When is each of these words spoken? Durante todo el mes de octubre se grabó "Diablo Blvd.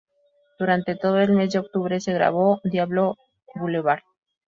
Durante 0.57 0.95
todo 0.95 1.19
el 1.19 1.31
mes 1.31 1.53
de 1.53 1.59
octubre 1.59 1.99
se 1.99 2.11
grabó 2.11 2.59
"Diablo 2.63 3.17
Blvd. 3.53 3.99